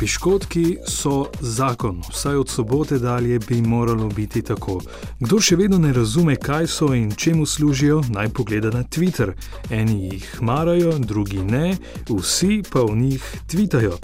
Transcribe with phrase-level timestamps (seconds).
[0.00, 4.78] Piškotki so zakon, vsaj od sobote dalje bi moralo biti tako.
[5.20, 9.34] Kdo še vedno ne razume, kaj so in čemu služijo, naj pogleda na Twitter.
[9.70, 11.76] Eni jih marajo, drugi ne,
[12.08, 13.98] vsi pa v njih tvitajo.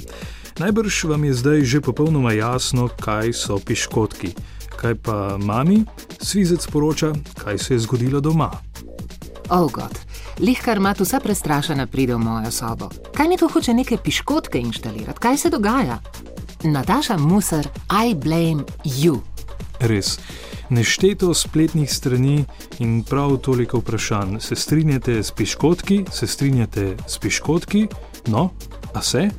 [0.60, 4.34] Najbrž vam je zdaj že popolnoma jasno, kaj so piškotki.
[4.76, 5.86] Kaj pa mami?
[6.20, 8.52] Svizec poroča, kaj se je zgodilo doma.
[9.48, 9.96] Oh, God.
[10.40, 12.90] Lihkar ima vsa prestrašena pride v mojo sobo.
[13.14, 15.20] Kaj mi to hoče neke piškotke inštalirati?
[15.20, 15.98] Kaj se dogaja?
[16.62, 17.68] Nataša Musar,
[18.04, 19.18] I blame you.
[19.80, 20.18] Res.
[20.68, 22.44] Nešteto spletnih strani
[22.78, 24.40] in prav toliko vprašanj.
[24.40, 27.86] Se strinjate s piškotki, se strinjate s piškotki?
[28.26, 28.50] No,
[28.94, 29.30] a se?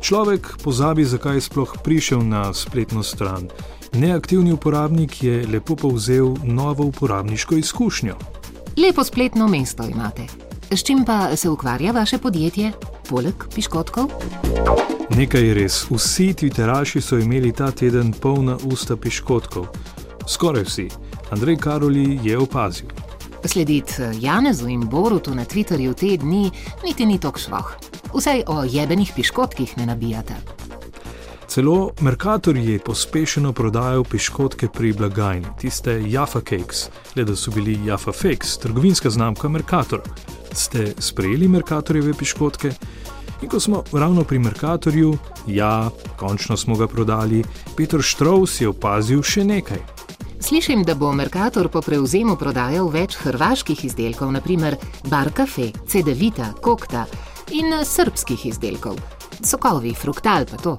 [0.00, 3.48] Človek pozabi, zakaj je sploh prišel na spletno stran.
[3.92, 8.39] Neaktivni uporabnik je lepo povzel novo uporabniško izkušnjo.
[8.76, 10.26] Lepo spletno mesto imate.
[10.70, 12.72] S čim pa se ukvarja vaše podjetje,
[13.08, 14.10] poleg piškotkov?
[15.16, 15.82] Nekaj je res.
[15.90, 19.66] Vsi Twitteraši so imeli ta teden polna usta piškotkov.
[20.28, 20.88] Skoraj vsi.
[21.30, 22.86] Andrej Karoli je opazil.
[23.44, 26.50] Slediti Janezu in Borutu na Twitterju te dni
[26.84, 27.76] niti ni tako šloh.
[28.14, 30.34] Vsaj o jebenih piškotkih ne nabijate.
[31.50, 36.84] Celo Merkator je pospešeno prodajal piškotke pri blagajni, tiste Jaffa Cakes,
[37.16, 40.00] le da so bili Jaffa Fakes, trgovinska znamka Merkator.
[40.52, 42.70] Ste sprejeli Merkatorjeve piškotke?
[43.42, 47.42] In ko smo ravno pri Merkatorju, ja, končno smo ga prodali,
[47.76, 49.82] Peter Štrous je opazil še nekaj.
[50.40, 54.78] Slišim, da bo Merkator po prevzemu prodajal več hrvaških izdelkov, naprimer
[55.10, 57.08] Bar Cafe, Cedevita, Kokta
[57.50, 59.02] in srpskih izdelkov.
[59.42, 60.78] Sokovi, fruktal pa to.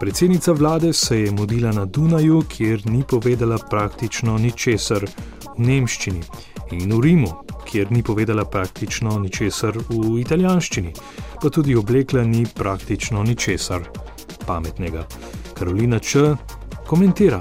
[0.00, 5.06] Predsednica vlade se je modila na Dunaju, kjer ni povedala praktično ničesar
[5.56, 6.20] v nemščini,
[6.70, 7.30] in v Rimu,
[7.64, 10.92] kjer ni povedala praktično ničesar v italijanščini,
[11.42, 13.88] pa tudi oblekla ni praktično ničesar
[14.46, 15.06] pametnega.
[15.54, 16.34] Karolina Č.
[16.86, 17.40] komentira.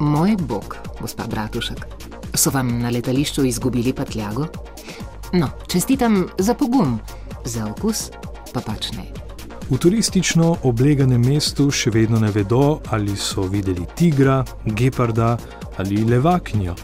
[0.00, 1.86] Moj bog, gospa Bratušek,
[2.34, 4.46] so vam na letališču izgubili patljago?
[5.32, 6.98] No, čestitam za pogum,
[7.44, 8.10] za okus
[8.52, 9.21] pa pač ne.
[9.72, 15.30] V turistično obleganem mestu še vedno ne vedo, ali so videli tigra, geparda
[15.80, 16.74] ali levaknjo.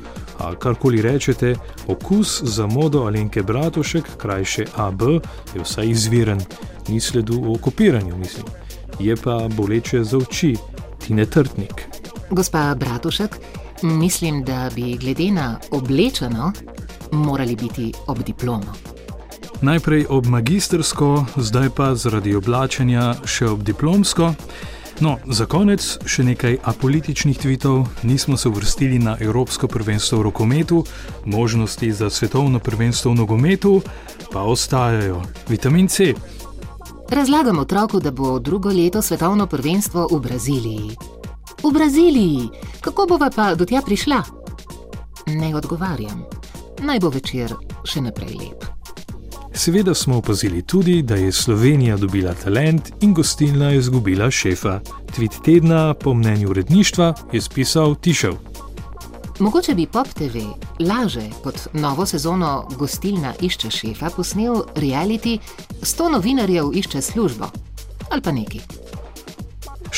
[0.40, 1.52] A karkoli rečete,
[1.86, 5.04] okus za modo Alenke Bratušek, krajše AB,
[5.52, 6.40] je vsaj izviren,
[6.88, 8.48] ni sledu o kopiranju, mislim.
[8.98, 10.54] Je pa boleče za oči,
[11.04, 11.84] ti ne trtnik.
[12.30, 13.36] Gospa Bratušek,
[13.82, 16.52] mislim, da bi glede na oblečeno
[17.12, 18.97] morali biti ob diplomu.
[19.62, 24.30] Najprej ob magistersko, zdaj pa zaradi oblačenja še ob diplomsko.
[25.02, 27.82] No, za konec še nekaj apolitičnih tvitev.
[28.06, 30.84] Nismo se vrstili na Evropsko prvenstvo v rokometu,
[31.26, 33.82] možnosti za svetovno prvenstvo v nogometu
[34.30, 35.22] pa ostajajo.
[35.48, 36.14] Vitamin C.
[37.10, 40.96] Razlagam otroku, da bo drugo leto svetovno prvenstvo v Braziliji.
[41.62, 42.48] V Braziliji,
[42.80, 44.22] kako bova pa do tja prišla?
[45.34, 46.22] Ne odgovarjam.
[46.86, 48.67] Naj bo večer še naprej lep.
[49.58, 54.80] Seveda smo opazili tudi, da je Slovenija dobila talent in gostilna je izgubila šefa.
[55.16, 58.34] Tweet tedna, po mnenju uredništva, je spisal Tišev.
[59.38, 60.36] Mogoče bi Pop TV
[60.78, 65.38] laže kot novo sezono Gostilna išče šefa posnel reality
[65.82, 67.46] 100 novinarjev išče službo
[68.10, 68.60] ali pa neki.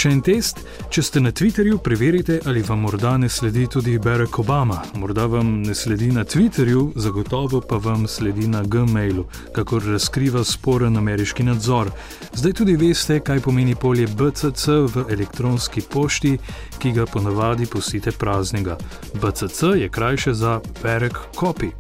[0.00, 4.38] Še en test, če ste na Twitterju, preverite, ali vam morda ne sledi tudi Barack
[4.41, 4.78] Obama.
[4.97, 10.97] Morda vam ne sledi na Twitterju, zagotovo pa vam sledi na Gmailu, kakor razkriva sporen
[10.97, 11.93] ameriški nadzor.
[12.33, 16.39] Zdaj tudi veste, kaj pomeni polje BCC v elektronski pošti,
[16.81, 18.81] ki ga ponavadi pustite praznega.
[19.21, 21.75] BCC je krajše za Barack Copy.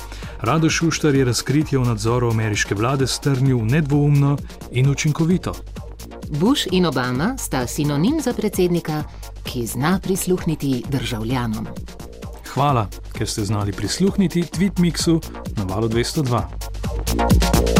[0.44, 4.36] Rado Šuštar je razkritje v nadzoru ameriške vlade strnil nedvoumno
[4.76, 5.56] in učinkovito.
[6.30, 9.02] Bush in Obama sta sinonim za predsednika,
[9.44, 11.66] ki zna prisluhniti državljanom.
[12.54, 15.20] Hvala, ker ste znali prisluhniti Tweetmixu
[15.56, 17.79] na valu 202.